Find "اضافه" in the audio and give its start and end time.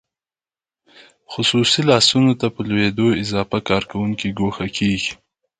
3.23-3.57